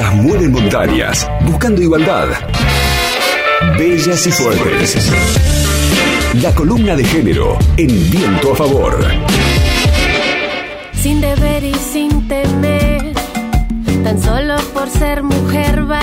[0.00, 2.28] Mueven montañas, buscando igualdad.
[3.78, 5.12] Bellas y fuertes.
[6.40, 9.04] La columna de género en viento a favor.
[10.94, 13.12] Sin deber y sin temer,
[14.02, 16.01] tan solo por ser mujer valiente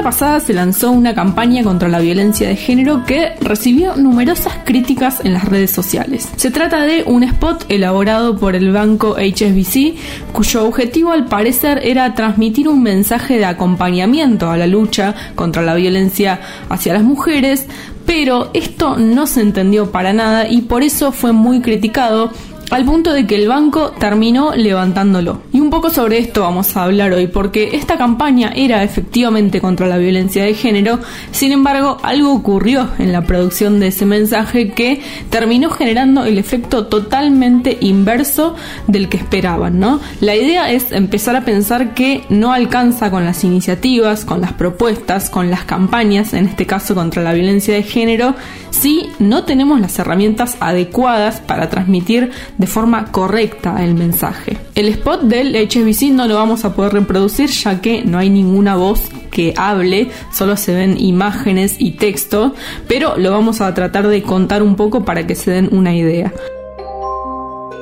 [0.00, 5.20] semana pasada se lanzó una campaña contra la violencia de género que recibió numerosas críticas
[5.24, 6.26] en las redes sociales.
[6.36, 12.14] Se trata de un spot elaborado por el banco HSBC, cuyo objetivo al parecer era
[12.14, 17.66] transmitir un mensaje de acompañamiento a la lucha contra la violencia hacia las mujeres,
[18.06, 22.30] pero esto no se entendió para nada y por eso fue muy criticado
[22.70, 25.42] al punto de que el banco terminó levantándolo.
[25.52, 29.86] Y un poco sobre esto vamos a hablar hoy, porque esta campaña era efectivamente contra
[29.86, 31.00] la violencia de género,
[31.32, 36.86] sin embargo algo ocurrió en la producción de ese mensaje que terminó generando el efecto
[36.86, 38.54] totalmente inverso
[38.86, 40.00] del que esperaban, ¿no?
[40.20, 45.30] La idea es empezar a pensar que no alcanza con las iniciativas, con las propuestas,
[45.30, 48.34] con las campañas, en este caso contra la violencia de género,
[48.70, 52.30] si no tenemos las herramientas adecuadas para transmitir
[52.60, 54.58] de forma correcta el mensaje.
[54.74, 58.76] El spot del HSBC no lo vamos a poder reproducir ya que no hay ninguna
[58.76, 62.54] voz que hable, solo se ven imágenes y texto,
[62.86, 66.34] pero lo vamos a tratar de contar un poco para que se den una idea.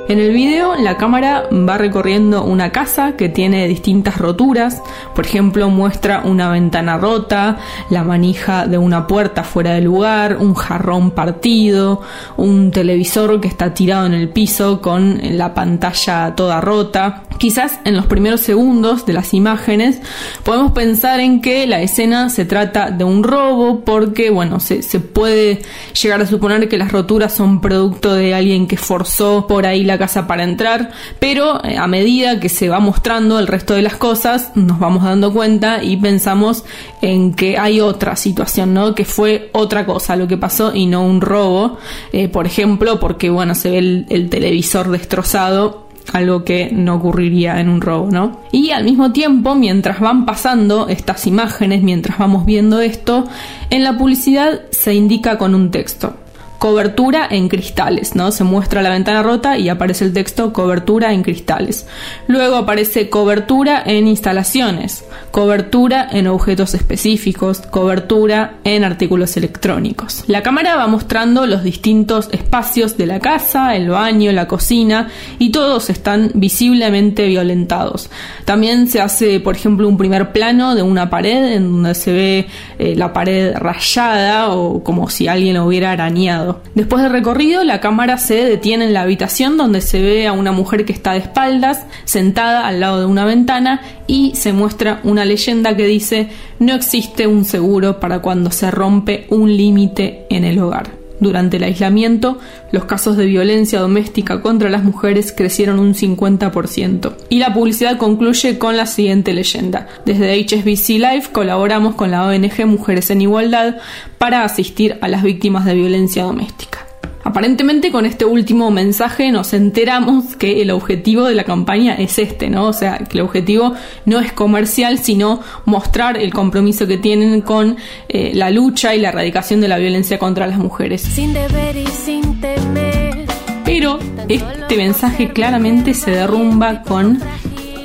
[0.09, 4.83] En el video la cámara va recorriendo una casa que tiene distintas roturas,
[5.15, 7.59] por ejemplo muestra una ventana rota,
[7.91, 12.01] la manija de una puerta fuera de lugar, un jarrón partido,
[12.39, 17.25] un televisor que está tirado en el piso con la pantalla toda rota.
[17.37, 20.01] Quizás en los primeros segundos de las imágenes
[20.43, 25.01] podemos pensar en que la escena se trata de un robo porque, bueno, se, se
[25.01, 25.61] puede
[26.03, 29.98] llegar a suponer que las roturas son producto de alguien que forzó por ahí la
[29.99, 33.97] casa para entrar, pero eh, a medida que se va mostrando el resto de las
[33.97, 36.65] cosas, nos vamos dando cuenta y pensamos
[37.03, 38.95] en que hay otra situación, ¿no?
[38.95, 41.79] Que fue otra cosa lo que pasó y no un robo,
[42.13, 47.61] eh, por ejemplo, porque, bueno, se ve el, el televisor destrozado algo que no ocurriría
[47.61, 48.41] en un robo, ¿no?
[48.51, 53.25] Y al mismo tiempo, mientras van pasando estas imágenes, mientras vamos viendo esto,
[53.71, 56.15] en la publicidad se indica con un texto
[56.59, 58.33] cobertura en cristales, ¿no?
[58.33, 61.87] Se muestra la ventana rota y aparece el texto cobertura en cristales.
[62.27, 70.25] Luego aparece cobertura en instalaciones, cobertura en objetos específicos, cobertura en artículos electrónicos.
[70.27, 75.09] La cámara va mostrando los distintos espacios de la casa, el baño, la cocina
[75.39, 78.11] y todos están visiblemente violentados.
[78.45, 82.47] También se hace, por ejemplo, un primer plano de una pared en donde se ve
[82.79, 87.81] eh, la pared rayada o como si alguien lo hubiera arañado Después del recorrido, la
[87.81, 91.19] cámara se detiene en la habitación donde se ve a una mujer que está de
[91.19, 96.29] espaldas, sentada al lado de una ventana y se muestra una leyenda que dice
[96.59, 100.98] no existe un seguro para cuando se rompe un límite en el hogar.
[101.21, 102.39] Durante el aislamiento,
[102.73, 107.15] los casos de violencia doméstica contra las mujeres crecieron un 50%.
[107.29, 109.89] Y la publicidad concluye con la siguiente leyenda.
[110.05, 113.77] Desde HSBC Live colaboramos con la ONG Mujeres en Igualdad
[114.19, 116.88] para asistir a las víctimas de violencia doméstica.
[117.25, 122.49] Aparentemente con este último mensaje nos enteramos que el objetivo de la campaña es este,
[122.49, 122.67] ¿no?
[122.67, 123.75] O sea, que el objetivo
[124.05, 127.77] no es comercial, sino mostrar el compromiso que tienen con
[128.09, 131.03] eh, la lucha y la erradicación de la violencia contra las mujeres.
[131.03, 133.27] Sin deber y sin temer.
[133.65, 133.99] Pero
[134.29, 137.21] este mensaje claramente se derrumba con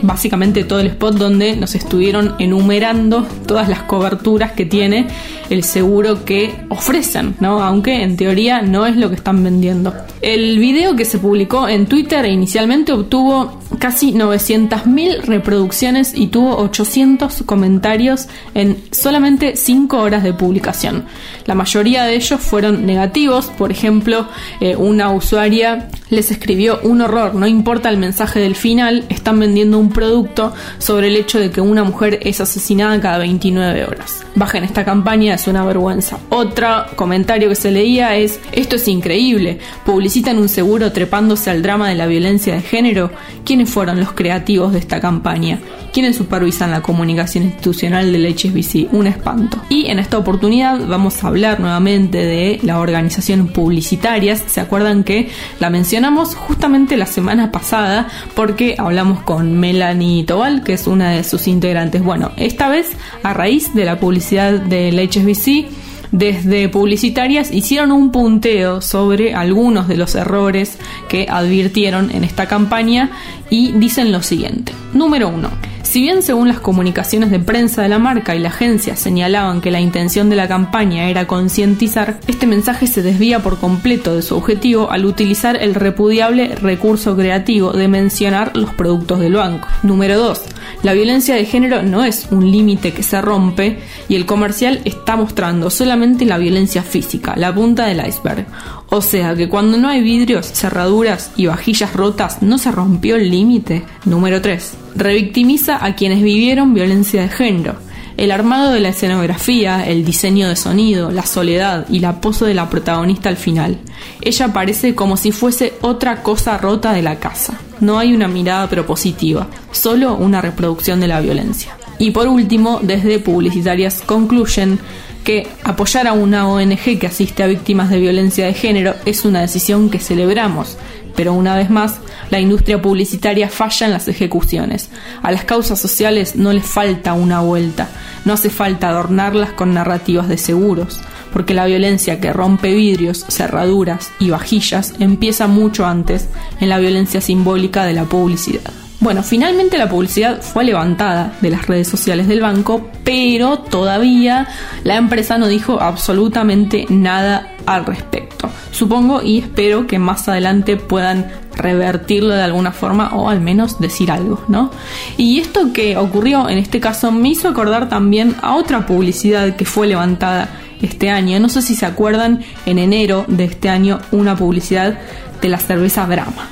[0.03, 5.07] básicamente todo el spot donde nos estuvieron enumerando todas las coberturas que tiene
[5.49, 7.63] el seguro que ofrecen, ¿no?
[7.63, 9.93] Aunque en teoría no es lo que están vendiendo.
[10.21, 17.43] El video que se publicó en Twitter inicialmente obtuvo casi 900.000 reproducciones y tuvo 800
[17.45, 21.05] comentarios en solamente 5 horas de publicación.
[21.45, 24.27] La mayoría de ellos fueron negativos, por ejemplo,
[24.59, 29.79] eh, una usuaria les escribió un horror, no importa el mensaje del final, están vendiendo
[29.79, 34.23] un producto sobre el hecho de que una mujer es asesinada cada 29 horas.
[34.35, 36.19] Bajen esta campaña, es una vergüenza.
[36.29, 41.89] Otro comentario que se leía es, esto es increíble, publicitan un seguro trepándose al drama
[41.89, 43.11] de la violencia de género.
[43.43, 45.59] ¿Quiénes fueron los creativos de esta campaña?
[45.93, 48.93] ¿Quiénes supervisan la comunicación institucional del HSBC?
[48.93, 49.61] Un espanto.
[49.69, 54.43] Y en esta oportunidad vamos a hablar nuevamente de la organización publicitarias.
[54.45, 60.73] ¿Se acuerdan que la mencionamos justamente la semana pasada porque hablamos con Melanie Tobal, que
[60.73, 62.03] es una de sus integrantes?
[62.03, 62.91] Bueno, esta vez
[63.23, 65.65] a raíz de la publicidad del HSBC,
[66.11, 70.77] desde publicitarias hicieron un punteo sobre algunos de los errores
[71.09, 73.09] que advirtieron en esta campaña
[73.49, 74.71] y dicen lo siguiente.
[74.93, 78.95] Número 1 Si bien según las comunicaciones de prensa de la marca y la agencia
[78.95, 84.15] señalaban que la intención de la campaña era concientizar, este mensaje se desvía por completo
[84.15, 89.67] de su objetivo al utilizar el repudiable recurso creativo de mencionar los productos del banco.
[89.83, 90.41] Número 2.
[90.81, 93.77] La violencia de género no es un límite que se rompe
[94.09, 98.47] y el comercial está mostrando solamente la violencia física, la punta del iceberg.
[98.95, 103.31] O sea que cuando no hay vidrios, cerraduras y vajillas rotas, ¿no se rompió el
[103.31, 103.81] límite?
[104.05, 104.73] Número 3.
[104.95, 107.73] Revictimiza a quienes vivieron violencia de género.
[108.17, 112.53] El armado de la escenografía, el diseño de sonido, la soledad y la pose de
[112.53, 113.79] la protagonista al final.
[114.21, 117.57] Ella parece como si fuese otra cosa rota de la casa.
[117.79, 121.75] No hay una mirada propositiva, solo una reproducción de la violencia.
[121.97, 124.77] Y por último, desde Publicitarias concluyen
[125.23, 129.41] que apoyar a una ONG que asiste a víctimas de violencia de género es una
[129.41, 130.77] decisión que celebramos,
[131.15, 131.95] pero una vez más,
[132.29, 134.89] la industria publicitaria falla en las ejecuciones.
[135.21, 137.89] A las causas sociales no les falta una vuelta,
[138.25, 140.99] no hace falta adornarlas con narrativas de seguros,
[141.31, 146.27] porque la violencia que rompe vidrios, cerraduras y vajillas empieza mucho antes
[146.59, 148.82] en la violencia simbólica de la publicidad.
[149.03, 154.47] Bueno, finalmente la publicidad fue levantada de las redes sociales del banco, pero todavía
[154.85, 158.49] la empresa no dijo absolutamente nada al respecto.
[158.71, 164.09] Supongo y espero que más adelante puedan revertirlo de alguna forma o al menos decir
[164.09, 164.71] algo, ¿no?
[165.17, 169.65] Y esto que ocurrió en este caso me hizo acordar también a otra publicidad que
[169.65, 170.47] fue levantada
[170.81, 171.41] este año.
[171.41, 174.97] No sé si se acuerdan, en enero de este año, una publicidad
[175.41, 176.47] de la cerveza Brahma.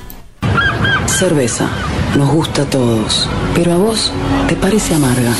[1.06, 1.70] Cerveza
[2.16, 4.12] nos gusta a todos, pero a vos
[4.48, 5.32] te parece amarga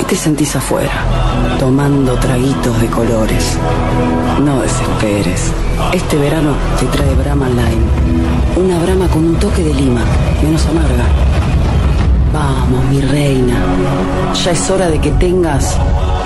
[0.00, 1.04] y te sentís afuera,
[1.58, 3.58] tomando traguitos de colores.
[4.42, 5.52] No desesperes.
[5.92, 7.86] Este verano te trae Brahma Lime.
[8.56, 10.00] Una Brahma con un toque de lima,
[10.42, 11.04] menos amarga.
[12.32, 13.56] Vamos, mi reina.
[14.44, 15.76] Ya es hora de que tengas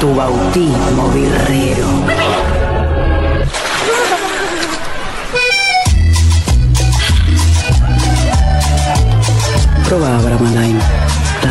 [0.00, 2.39] tu bautismo birrero.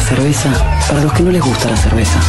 [0.10, 0.52] Cerveza
[0.88, 2.20] para los que no les gusta la cerveza.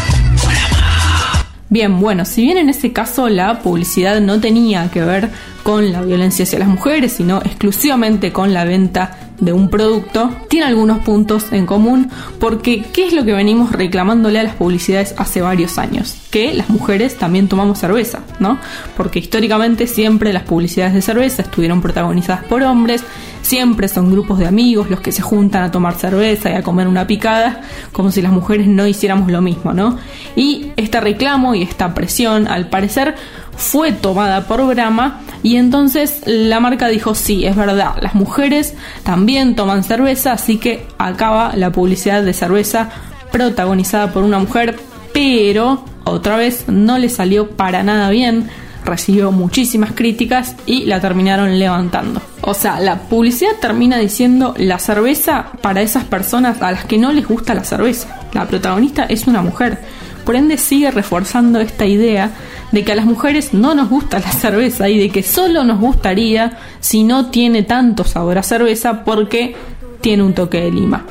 [1.71, 5.31] Bien, bueno, si bien en ese caso la publicidad no tenía que ver
[5.62, 10.67] con la violencia hacia las mujeres, sino exclusivamente con la venta de un producto, tiene
[10.67, 15.41] algunos puntos en común porque ¿qué es lo que venimos reclamándole a las publicidades hace
[15.41, 16.17] varios años?
[16.31, 18.59] Que las mujeres también tomamos cerveza, ¿no?
[18.97, 23.05] Porque históricamente siempre las publicidades de cerveza estuvieron protagonizadas por hombres,
[23.50, 26.87] siempre son grupos de amigos los que se juntan a tomar cerveza y a comer
[26.87, 27.62] una picada,
[27.93, 29.99] como si las mujeres no hiciéramos lo mismo, ¿no?
[30.37, 33.17] Y este reclamo y esta presión, al parecer,
[33.56, 39.56] fue tomada por Brahma y entonces la marca dijo, sí, es verdad, las mujeres también
[39.56, 42.91] toman cerveza, así que acaba la publicidad de cerveza
[43.32, 44.79] protagonizada por una mujer,
[45.12, 48.49] pero otra vez no le salió para nada bien,
[48.85, 52.21] recibió muchísimas críticas y la terminaron levantando.
[52.43, 57.12] O sea, la publicidad termina diciendo la cerveza para esas personas a las que no
[57.12, 58.09] les gusta la cerveza.
[58.32, 59.79] La protagonista es una mujer.
[60.25, 62.31] Por ende sigue reforzando esta idea
[62.73, 65.81] de que a las mujeres no nos gusta la cerveza y de que solo nos
[65.81, 69.56] gustaría si no tiene tanto sabor a cerveza porque
[70.00, 71.05] tiene un toque de lima.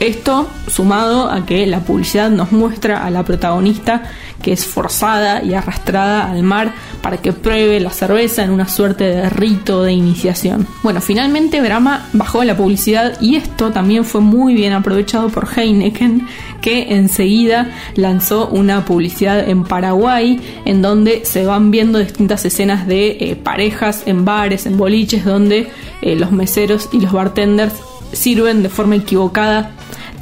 [0.00, 4.02] Esto sumado a que la publicidad nos muestra a la protagonista
[4.42, 9.04] que es forzada y arrastrada al mar para que pruebe la cerveza en una suerte
[9.04, 10.66] de rito de iniciación.
[10.82, 16.26] Bueno, finalmente Brahma bajó la publicidad y esto también fue muy bien aprovechado por Heineken
[16.60, 23.16] que enseguida lanzó una publicidad en Paraguay en donde se van viendo distintas escenas de
[23.20, 25.68] eh, parejas en bares, en boliches donde
[26.02, 27.74] eh, los meseros y los bartenders
[28.12, 29.72] sirven de forma equivocada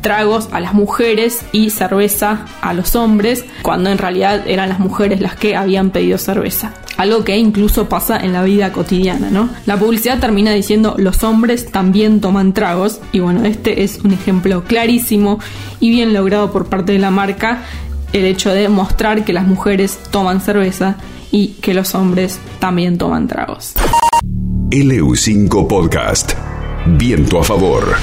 [0.01, 5.21] tragos a las mujeres y cerveza a los hombres, cuando en realidad eran las mujeres
[5.21, 6.75] las que habían pedido cerveza.
[6.97, 9.49] Algo que incluso pasa en la vida cotidiana, ¿no?
[9.65, 14.65] La publicidad termina diciendo los hombres también toman tragos y bueno, este es un ejemplo
[14.65, 15.39] clarísimo
[15.81, 17.63] y bien logrado por parte de la marca
[18.13, 20.97] el hecho de mostrar que las mujeres toman cerveza
[21.31, 23.75] y que los hombres también toman tragos.
[24.71, 26.33] LU5 Podcast.
[26.87, 27.97] Viento a favor.